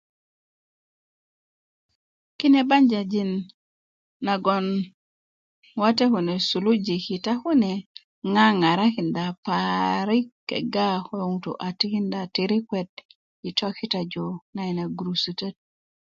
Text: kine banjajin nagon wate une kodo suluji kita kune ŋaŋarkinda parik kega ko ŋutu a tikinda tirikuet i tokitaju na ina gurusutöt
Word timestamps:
kine 2.37 2.61
banjajin 2.69 3.31
nagon 4.25 4.65
wate 5.81 6.05
une 6.17 6.33
kodo 6.37 6.45
suluji 6.47 6.95
kita 7.05 7.33
kune 7.43 7.71
ŋaŋarkinda 8.33 9.25
parik 9.45 10.25
kega 10.49 10.87
ko 11.07 11.13
ŋutu 11.31 11.51
a 11.67 11.69
tikinda 11.79 12.21
tirikuet 12.33 12.91
i 13.49 13.49
tokitaju 13.57 14.25
na 14.55 14.61
ina 14.71 14.83
gurusutöt 14.97 15.55